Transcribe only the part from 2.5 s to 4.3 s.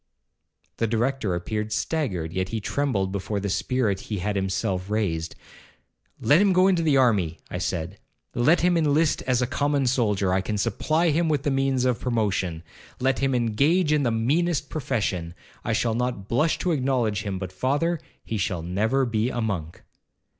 trembled before the spirit he